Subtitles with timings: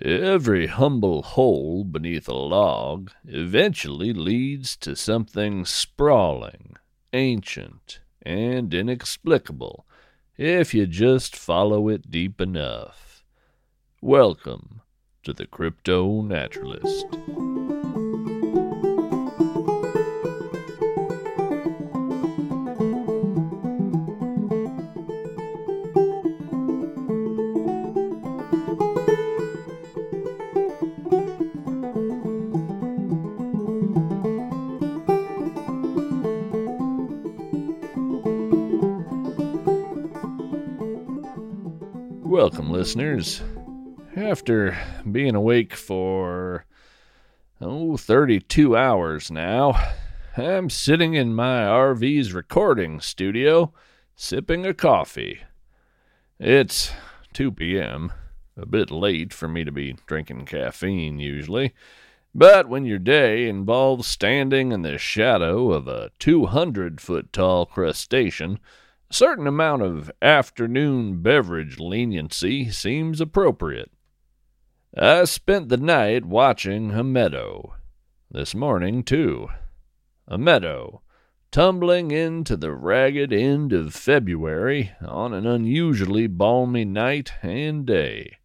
[0.00, 6.76] Every humble hole beneath a log eventually leads to something sprawling,
[7.12, 9.86] ancient, and inexplicable
[10.38, 13.22] if you just follow it deep enough.
[14.00, 14.80] Welcome
[15.24, 17.06] to the Crypto Naturalist.
[42.32, 43.42] Welcome, listeners.
[44.16, 44.78] After
[45.08, 46.64] being awake for,
[47.60, 49.78] oh, 32 hours now,
[50.38, 53.74] I'm sitting in my RV's recording studio,
[54.16, 55.40] sipping a coffee.
[56.40, 56.92] It's
[57.34, 58.14] 2 p.m.,
[58.56, 61.74] a bit late for me to be drinking caffeine usually,
[62.34, 68.58] but when your day involves standing in the shadow of a 200 foot tall crustacean,
[69.12, 73.90] certain amount of afternoon beverage leniency seems appropriate.
[74.96, 77.74] I spent the night watching a meadow.
[78.30, 79.48] This morning, too.
[80.26, 81.02] A meadow,
[81.50, 88.38] tumbling into the ragged end of February on an unusually balmy night and day.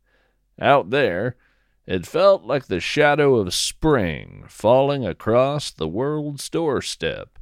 [0.59, 1.37] Out there,
[1.85, 7.39] it felt like the shadow of spring falling across the world's doorstep.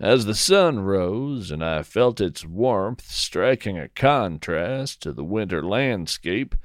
[0.00, 5.62] As the sun rose and I felt its warmth striking a contrast to the winter
[5.62, 6.56] landscape,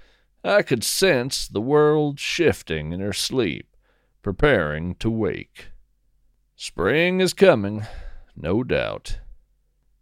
[0.44, 3.76] I could sense the world shifting in her sleep,
[4.24, 5.70] preparing to wake.
[6.56, 7.86] Spring is coming,
[8.36, 9.20] no doubt.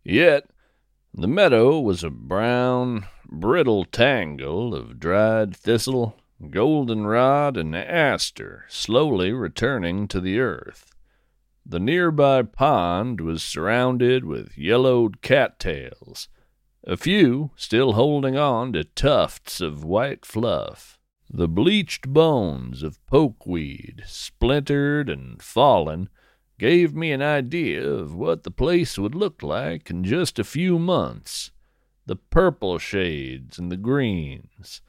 [0.03, 0.49] Yet,
[1.13, 6.15] the meadow was a brown, brittle tangle of dried thistle,
[6.49, 10.95] goldenrod, and aster slowly returning to the earth.
[11.69, 16.29] The nearby pond was surrounded with yellowed cattails,
[16.85, 20.97] a few still holding on to tufts of white fluff.
[21.29, 26.07] The bleached bones of pokeweed, splintered and fallen,
[26.57, 30.79] gave me an idea of what the place would look like in just a few
[30.79, 31.51] months.
[32.05, 34.79] The purple shades and the greens,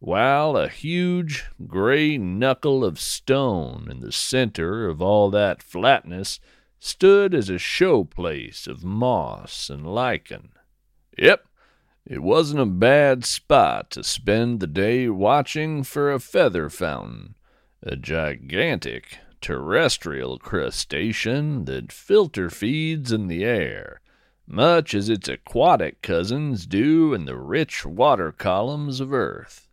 [0.00, 6.38] while a huge gray knuckle of stone in the center of all that flatness
[6.78, 10.50] stood as a showplace of moss and lichen.
[11.18, 11.44] Yep,
[12.06, 17.34] it wasn't a bad spot to spend the day watching for a feather fountain,
[17.82, 24.00] a gigantic terrestrial crustacean that filter feeds in the air,
[24.46, 29.67] much as its aquatic cousins do in the rich water columns of Earth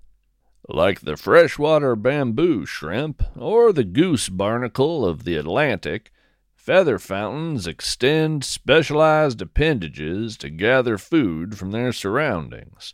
[0.68, 6.12] like the freshwater bamboo shrimp or the goose barnacle of the Atlantic,
[6.56, 12.94] feather fountains extend specialized appendages to gather food from their surroundings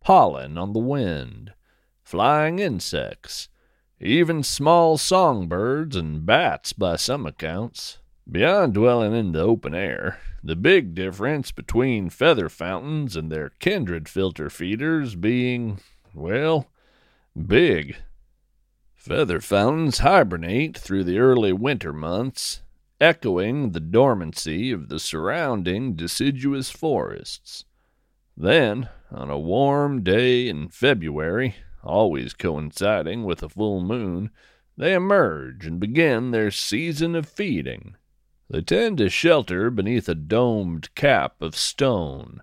[0.00, 1.52] pollen on the wind,
[2.02, 3.48] flying insects,
[4.00, 7.98] even small songbirds and bats by some accounts.
[8.30, 14.08] Beyond dwelling in the open air, the big difference between feather fountains and their kindred
[14.08, 15.80] filter feeders being,
[16.14, 16.68] well,
[17.46, 17.96] Big.
[18.96, 22.62] Feather fountains hibernate through the early winter months,
[23.00, 27.64] echoing the dormancy of the surrounding deciduous forests.
[28.36, 31.54] Then, on a warm day in February,
[31.84, 34.30] always coinciding with a full moon,
[34.76, 37.94] they emerge and begin their season of feeding.
[38.48, 42.42] They tend to shelter beneath a domed cap of stone,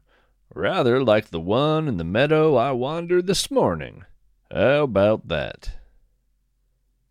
[0.55, 4.05] rather like the one in the meadow I wandered this morning.
[4.52, 5.78] How about that?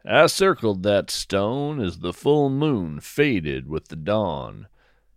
[0.04, 4.68] I circled that stone as the full moon faded with the dawn,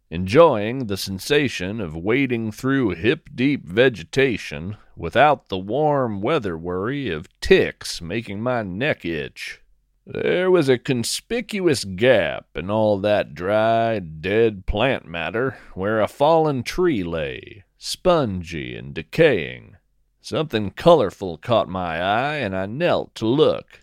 [0.10, 7.30] enjoying the sensation of wading through hip deep vegetation without the warm weather worry of
[7.40, 9.62] ticks making my neck itch.
[10.06, 16.64] There was a conspicuous gap in all that dry, dead plant matter where a fallen
[16.64, 19.78] tree lay, spongy and decaying.
[20.22, 23.82] Something colorful caught my eye, and I knelt to look.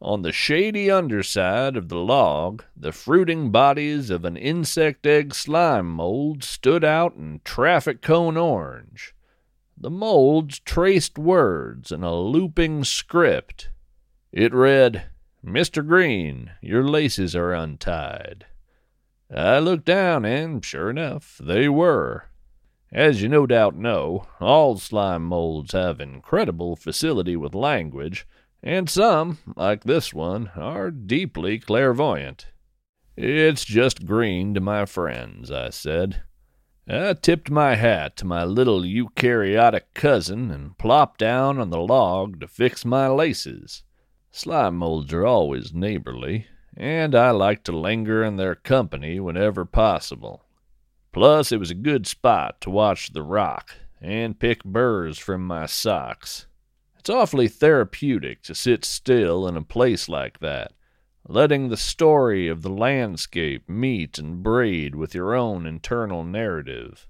[0.00, 5.88] On the shady underside of the log, the fruiting bodies of an insect egg slime
[5.88, 9.14] mold stood out in traffic cone orange.
[9.78, 13.70] The molds traced words in a looping script.
[14.30, 15.04] It read,
[15.44, 15.86] Mr.
[15.86, 18.46] Green, your laces are untied.
[19.34, 22.28] I looked down, and sure enough, they were
[22.94, 28.24] As you no doubt know, all slime molds have incredible facility with language,
[28.62, 32.46] and some, like this one, are deeply clairvoyant.
[33.16, 36.22] It's just green to my friends, I said.
[36.88, 42.40] I tipped my hat to my little eukaryotic cousin and plopped down on the log
[42.40, 43.82] to fix my laces.
[44.30, 46.46] Slime molds are always neighborly,
[46.76, 50.43] and I like to linger in their company whenever possible.
[51.14, 55.64] Plus, it was a good spot to watch the rock and pick burrs from my
[55.64, 56.48] socks.
[56.98, 60.72] It's awfully therapeutic to sit still in a place like that,
[61.28, 67.06] letting the story of the landscape meet and braid with your own internal narrative.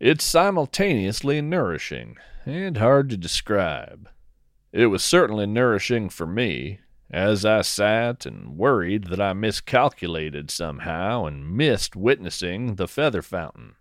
[0.00, 2.16] It's simultaneously nourishing
[2.46, 4.08] and hard to describe.
[4.72, 6.80] It was certainly nourishing for me,
[7.14, 13.76] as I sat and worried that I miscalculated somehow and missed witnessing the feather fountain.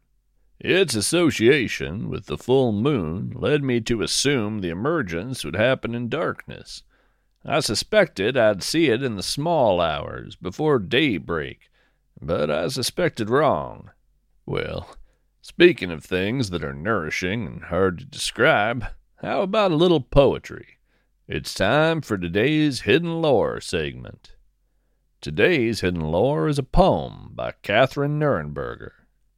[0.59, 6.09] Its association with the full moon led me to assume the emergence would happen in
[6.09, 6.83] darkness.
[7.44, 11.71] I suspected I'd see it in the small hours before daybreak,
[12.21, 13.89] but I suspected wrong.
[14.45, 14.95] Well,
[15.41, 18.85] speaking of things that are nourishing and hard to describe,
[19.24, 20.77] how about a little poetry?
[21.25, 24.35] It's time for today's Hidden Lore segment.
[25.21, 28.91] Today's Hidden Lore is a poem by Kathryn Nuernberger,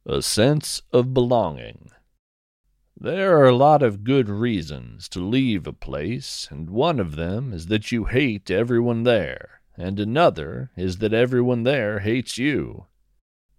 [0.04, 1.92] A Sense of Belonging.
[2.96, 7.52] There are a lot of good reasons to leave a place, and one of them
[7.52, 12.86] is that you hate everyone there, and another is that everyone there hates you.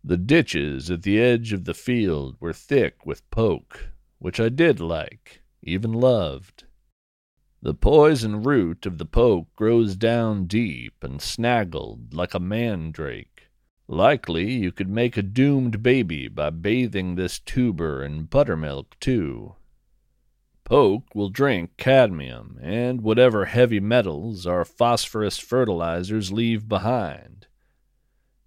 [0.04, 3.88] The ditches at the edge of the field were thick with poke,
[4.20, 6.66] which I did like, even loved.
[7.60, 13.50] The poison root of the poke grows down deep and snaggled like a mandrake.
[13.88, 19.56] Likely you could make a doomed baby by bathing this tuber in buttermilk, too.
[20.66, 27.48] Poke will drink cadmium and whatever heavy metals our phosphorus fertilizers leave behind.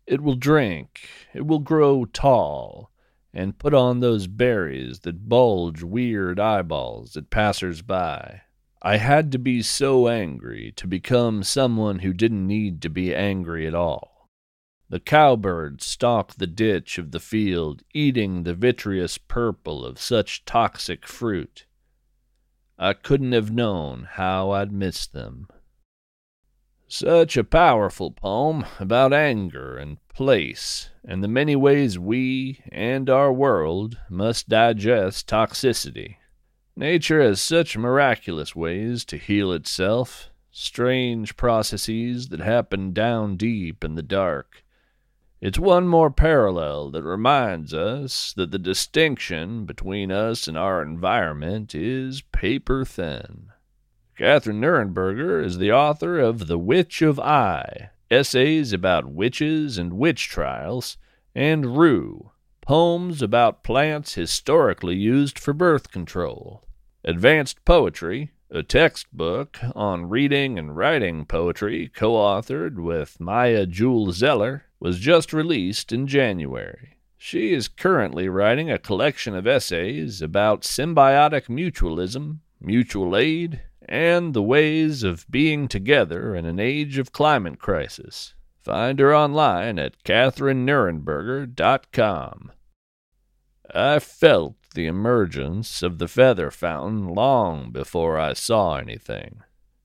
[0.07, 2.91] It will drink, it will grow tall,
[3.33, 8.43] and put on those berries that bulge weird eyeballs at passers by.
[8.83, 13.67] I had to be so angry to become someone who didn't need to be angry
[13.67, 14.31] at all.
[14.89, 21.07] The cowbirds stalk the ditch of the field, eating the vitreous purple of such toxic
[21.07, 21.67] fruit.
[22.79, 25.49] I couldn't have known how I'd miss them.
[26.89, 33.33] Such a powerful poem about anger and place, and the many ways we and our
[33.33, 36.17] world must digest toxicity.
[36.77, 43.95] Nature has such miraculous ways to heal itself, strange processes that happen down deep in
[43.97, 44.65] the dark.
[45.41, 51.75] It's one more parallel that reminds us that the distinction between us and our environment
[51.75, 53.49] is paper thin.
[54.19, 60.29] Kathryn Nuernberger is the author of The Witch of Eye, essays about witches and witch
[60.29, 60.99] trials,
[61.35, 62.33] and Rue,
[62.71, 66.63] poems about plants historically used for birth control.
[67.03, 74.67] Advanced Poetry, a textbook on reading and writing poetry co authored with Maya Jewell Zeller,
[74.79, 76.97] was just released in January.
[77.19, 84.45] She is currently writing a collection of essays about symbiotic mutualism, mutual aid, and the
[84.45, 88.35] ways of being together in an age of climate crisis.
[88.63, 92.53] Find her online at kathrynnuernberger.com.
[93.75, 99.43] I felt the emergence of the feather fountain long before I saw anything.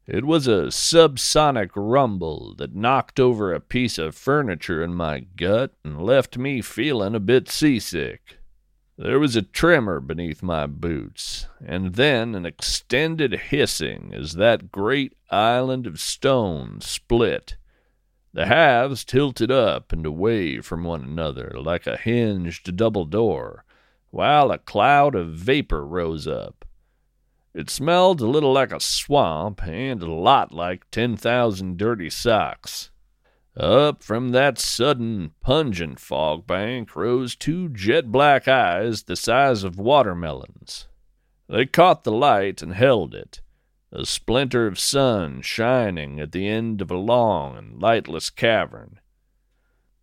[0.08, 5.74] It was a subsonic rumble that knocked over a piece of furniture in my gut
[5.84, 8.38] and left me feeling a bit seasick.
[8.98, 15.14] There was a tremor beneath my boots, and then an extended hissing as that great
[15.32, 17.58] island of stone split
[18.36, 23.64] the halves tilted up and away from one another like a hinged double door,
[24.16, 26.64] while a cloud of vapor rose up.
[27.54, 32.92] It smelled a little like a swamp and a lot like 10,000 dirty socks.
[33.58, 39.78] Up from that sudden, pungent fog bank rose two jet black eyes the size of
[39.78, 40.88] watermelons.
[41.50, 43.42] They caught the light and held it,
[43.92, 49.02] a splinter of sun shining at the end of a long and lightless cavern.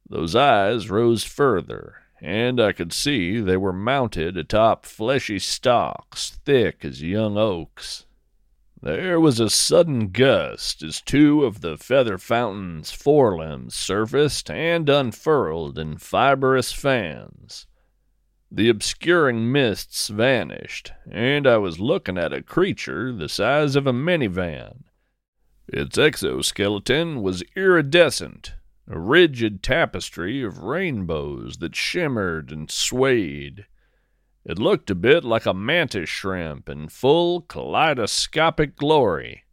[0.06, 6.84] Those eyes rose further, and I could see they were mounted atop fleshy stalks thick
[6.84, 8.06] as young oaks.
[8.80, 15.78] There was a sudden gust as two of the feather fountain's forelimbs surfaced and unfurled
[15.78, 17.66] in fibrous fans.
[18.50, 23.92] The obscuring mists vanished, and I was looking at a creature the size of a
[23.92, 24.84] minivan.
[25.66, 28.54] Its exoskeleton was iridescent,
[28.92, 33.64] a rigid tapestry of rainbows that shimmered and swayed.
[34.44, 39.44] It looked a bit like a mantis shrimp in full kaleidoscopic glory,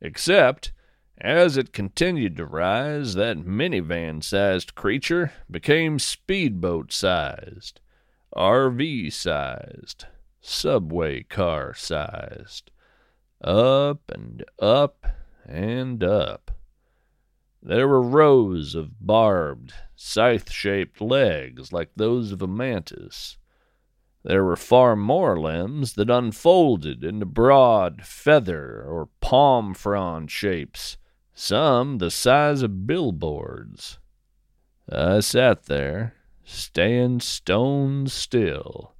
[0.00, 0.72] except
[1.18, 7.80] as it continued to rise, that minivan sized creature became speedboat sized.
[8.34, 10.06] RV sized,
[10.40, 12.70] subway car sized,
[13.42, 15.06] up and up
[15.44, 16.52] and up.
[17.62, 23.36] There were rows of barbed, scythe shaped legs like those of a mantis.
[24.22, 30.96] There were far more limbs that unfolded into broad feather or palm frond shapes,
[31.34, 33.98] some the size of billboards.
[34.90, 36.14] I sat there,
[36.44, 38.94] staying stone still,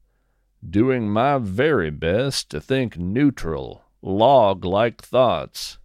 [0.68, 5.78] doing my very best to think neutral, log like thoughts.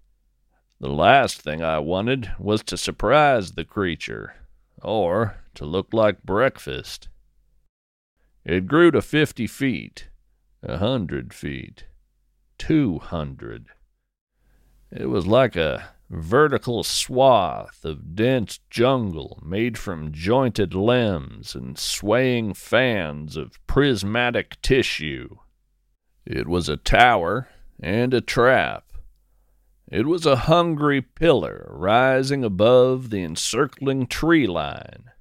[0.79, 4.35] The last thing I wanted was to surprise the creature,
[4.81, 7.07] or to look like breakfast.
[8.43, 10.09] It grew to fifty feet,
[10.61, 11.85] a hundred feet,
[12.57, 13.67] two hundred.
[14.91, 22.53] It was like a vertical swath of dense jungle made from jointed limbs and swaying
[22.53, 25.37] fans of prismatic tissue.
[26.25, 27.47] It was a tower
[27.79, 28.84] and a trap.
[29.87, 35.11] It was a hungry pillar rising above the encircling tree line.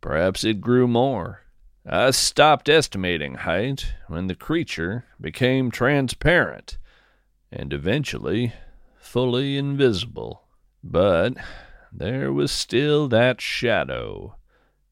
[0.00, 1.42] Perhaps it grew more.
[1.84, 6.78] I stopped estimating height when the creature became transparent
[7.52, 8.52] and eventually
[8.98, 10.44] fully invisible,
[10.82, 11.34] but
[11.92, 14.36] there was still that shadow,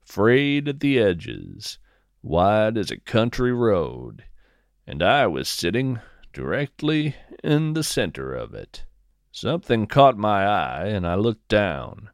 [0.05, 1.79] frayed at the edges,
[2.23, 4.25] wide as a country road,
[4.87, 6.01] and I was sitting
[6.37, 8.85] directly in the center of it.
[9.33, 12.11] Something caught my eye, and I looked down.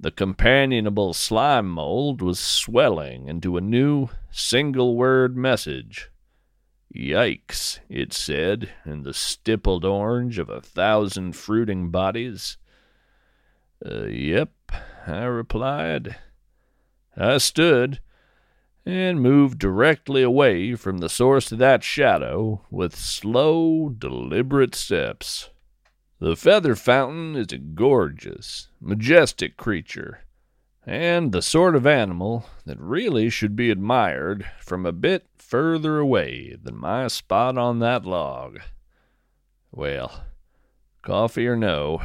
[0.00, 6.10] The companionable slime mold was swelling into a new single word message.
[6.96, 12.56] Yikes, it said, in the stippled orange of a thousand fruiting bodies.
[13.84, 14.54] Uh, yep,
[15.06, 16.16] I replied.
[17.14, 18.00] I stood
[18.86, 25.50] and moved directly away from the source of that shadow with slow, deliberate steps.
[26.20, 30.20] The feather fountain is a gorgeous, majestic creature,
[30.86, 36.56] and the sort of animal that really should be admired from a bit further away
[36.62, 38.60] than my spot on that log.
[39.72, 40.24] Well,
[41.02, 42.00] coffee or no,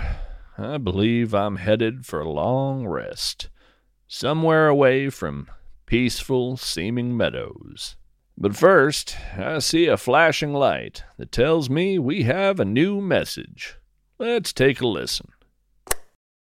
[0.58, 3.50] I believe I'm headed for a long rest,
[4.08, 5.48] somewhere away from
[5.92, 7.98] peaceful seeming meadows.
[8.38, 13.76] But first, I see a flashing light that tells me we have a new message.
[14.18, 15.34] Let's take a listen.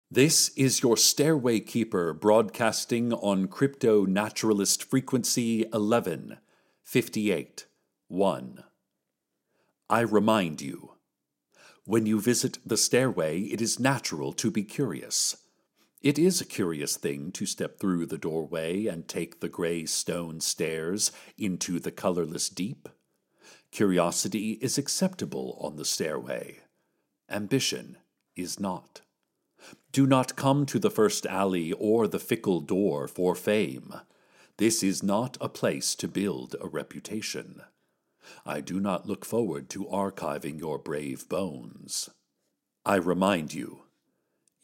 [0.08, 6.38] This is your Stairway Keeper broadcasting on Crypto Naturalist Frequency 11
[6.84, 7.66] 58
[8.06, 8.64] 1.
[9.90, 10.92] I remind you
[11.84, 15.38] when you visit the stairway, it is natural to be curious.
[16.02, 20.40] It is a curious thing to step through the doorway and take the gray stone
[20.40, 22.88] stairs into the colorless deep.
[23.70, 26.60] Curiosity is acceptable on the stairway.
[27.30, 27.98] Ambition
[28.34, 29.02] is not.
[29.92, 33.92] Do not come to the first alley or the fickle door for fame.
[34.56, 37.60] This is not a place to build a reputation.
[38.46, 42.08] I do not look forward to archiving your brave bones.
[42.86, 43.82] I remind you,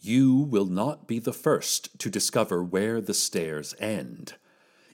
[0.01, 4.35] you will not be the first to discover where the stairs end.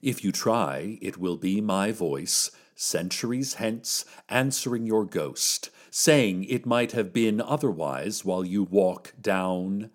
[0.00, 6.66] If you try, it will be my voice, centuries hence, answering your ghost, saying it
[6.66, 9.90] might have been otherwise while you walk down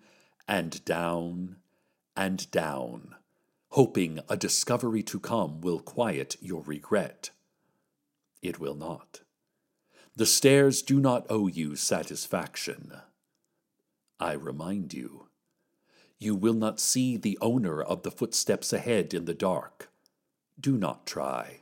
[0.46, 1.56] and down
[2.16, 3.14] and down
[3.70, 7.30] hoping a discovery to come will quiet your regret.
[8.42, 9.20] It will not.
[10.16, 12.92] The stairs do not owe you satisfaction.
[14.20, 15.28] I remind you,
[16.18, 19.90] you will not see the owner of the footsteps ahead in the dark.
[20.58, 21.60] Do not try.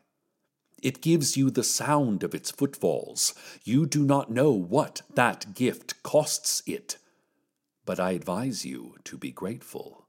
[0.83, 3.35] It gives you the sound of its footfalls.
[3.65, 6.97] You do not know what that gift costs it,
[7.85, 10.07] but I advise you to be grateful.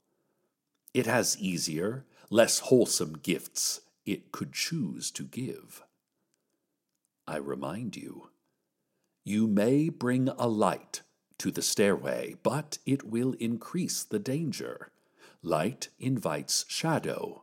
[0.94, 5.82] It has easier, less wholesome gifts it could choose to give.
[7.26, 8.30] I remind you,
[9.24, 11.02] you may bring a light
[11.38, 14.90] to the stairway, but it will increase the danger.
[15.42, 17.42] Light invites shadow.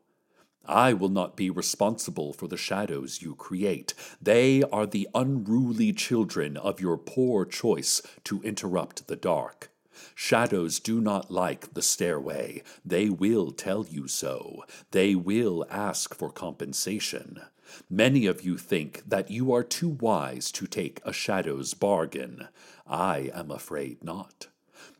[0.67, 3.93] I will not be responsible for the shadows you create.
[4.21, 9.69] They are the unruly children of your poor choice to interrupt the dark.
[10.13, 12.63] Shadows do not like the stairway.
[12.83, 14.63] They will tell you so.
[14.91, 17.41] They will ask for compensation.
[17.89, 22.47] Many of you think that you are too wise to take a shadow's bargain.
[22.87, 24.47] I am afraid not.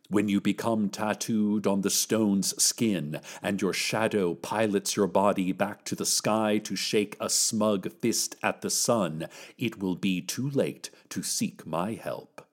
[0.08, 5.84] When you become tattooed on the stone's skin and your shadow pilots your body back
[5.86, 10.48] to the sky to shake a smug fist at the sun, it will be too
[10.50, 12.46] late to seek my help.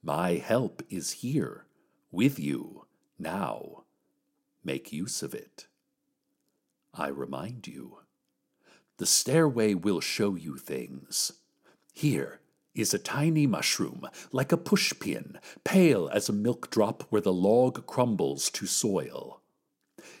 [0.00, 1.64] My help is here,
[2.12, 2.86] with you,
[3.18, 3.84] now.
[4.62, 5.66] Make use of it.
[6.94, 7.98] I remind you.
[8.98, 11.32] The stairway will show you things.
[11.92, 12.40] Here,
[12.74, 17.86] is a tiny mushroom, like a pushpin, pale as a milk drop where the log
[17.86, 19.40] crumbles to soil.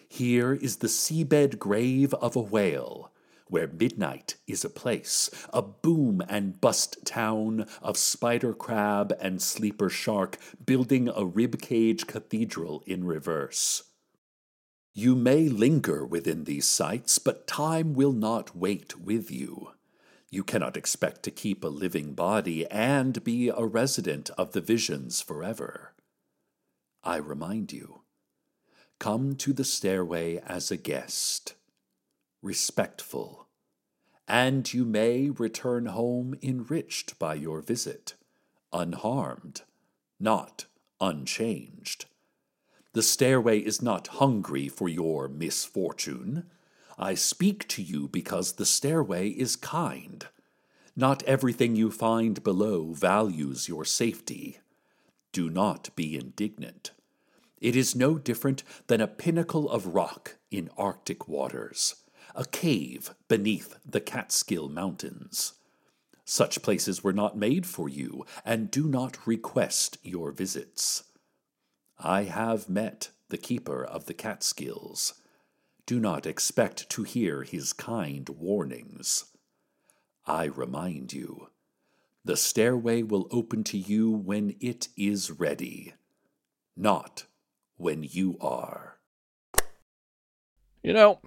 [0.08, 3.10] Here is the seabed grave of a whale,
[3.48, 9.90] where midnight is a place, a boom and bust town of spider crab and sleeper
[9.90, 13.84] shark building a ribcage cathedral in reverse.
[14.94, 19.72] You may linger within these sights, but time will not wait with you.
[20.30, 25.20] You cannot expect to keep a living body and be a resident of the visions
[25.20, 25.94] forever.
[27.02, 28.02] I remind you
[28.98, 31.54] come to the stairway as a guest,
[32.42, 33.46] respectful,
[34.26, 38.14] and you may return home enriched by your visit,
[38.72, 39.62] unharmed,
[40.18, 40.66] not
[41.00, 42.06] unchanged.
[42.92, 46.50] The stairway is not hungry for your misfortune.
[46.98, 50.26] I speak to you because the stairway is kind.
[50.94, 54.58] Not everything you find below values your safety.
[55.32, 56.90] Do not be indignant.
[57.62, 61.94] It is no different than a pinnacle of rock in Arctic waters,
[62.34, 65.54] a cave beneath the Catskill Mountains.
[66.24, 71.04] Such places were not made for you, and do not request your visits.
[71.98, 75.14] I have met the keeper of the Catskills
[75.86, 79.24] do not expect to hear his kind warnings.
[80.26, 81.48] I remind you,
[82.24, 85.94] the stairway will open to you when it is ready,
[86.76, 87.24] not
[87.76, 88.98] when you are.
[90.82, 91.20] You know,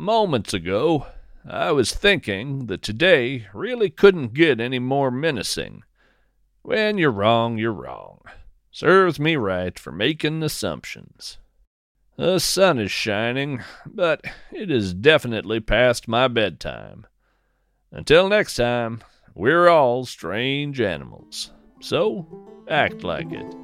[0.00, 1.06] moments ago,
[1.48, 5.82] I was thinking that today really couldn't get any more menacing.
[6.62, 8.20] When you're wrong, you're wrong.
[8.70, 11.38] Serves me right for making assumptions.
[12.16, 17.06] The sun is shining, but it is definitely past my bedtime.
[17.90, 19.00] Until next time,
[19.34, 22.26] we're all strange animals, so
[22.68, 23.54] act like it.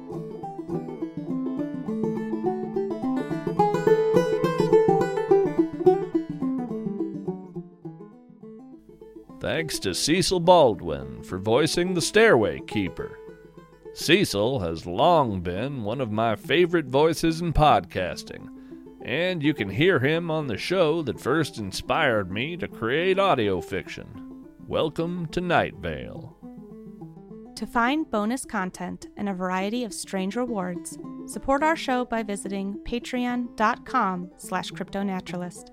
[9.39, 13.19] Thanks to Cecil Baldwin for voicing the Stairway Keeper.
[13.93, 18.47] Cecil has long been one of my favorite voices in podcasting,
[19.03, 23.61] and you can hear him on the show that first inspired me to create audio
[23.61, 24.07] fiction.
[24.67, 26.35] Welcome to Night Vale.
[27.57, 30.97] To find bonus content and a variety of strange rewards,
[31.27, 35.69] support our show by visiting patreon.com slash cryptonaturalist.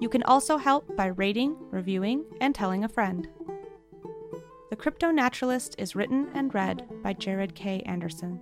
[0.00, 3.28] You can also help by rating, reviewing, and telling a friend.
[4.70, 7.80] The Crypto Naturalist is written and read by Jarod K.
[7.86, 8.40] Anderson.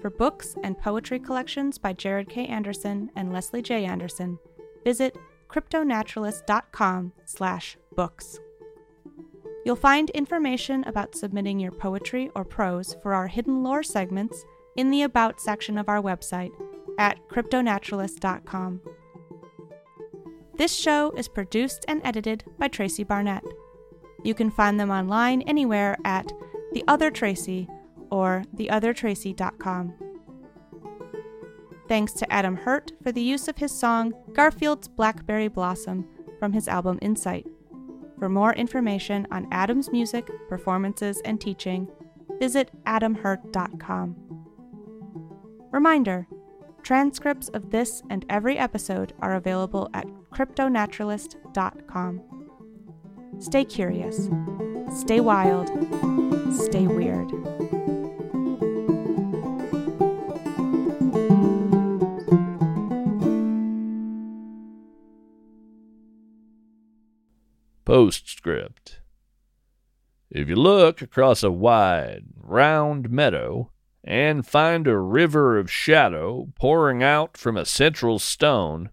[0.00, 2.46] For books and poetry collections by Jarod K.
[2.46, 3.84] Anderson and Leslie J.
[3.84, 4.38] Anderson,
[4.84, 8.40] visit cryptonaturalist.com/books.
[9.64, 14.44] You'll find information about submitting your poetry or prose for our hidden lore segments
[14.76, 16.52] in the about section of our website
[16.98, 18.80] at cryptonaturalist.com.
[20.58, 23.44] This show is produced and edited by Tracy Barnett.
[24.24, 26.32] You can find them online anywhere at
[26.72, 27.68] The Other Tracy
[28.10, 29.94] or theothertracy.com.
[31.86, 36.08] Thanks to Adam Hurt for the use of his song Garfield's Blackberry Blossom
[36.40, 37.46] from his album Insight.
[38.18, 41.88] For more information on Adam's music, performances, and teaching,
[42.40, 44.16] visit adamhurt.com.
[45.70, 46.26] Reminder
[46.82, 52.22] transcripts of this and every episode are available at cryptonaturalist.com.
[53.38, 54.28] Stay curious,
[54.92, 55.68] stay wild,
[56.52, 57.30] stay weird.
[67.84, 69.00] Postscript
[70.30, 73.72] If you look across a wide, round meadow
[74.04, 78.90] and find a river of shadow pouring out from a central stone,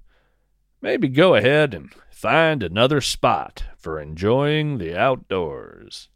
[0.82, 6.10] maybe go ahead and find another spot for enjoying the outdoors.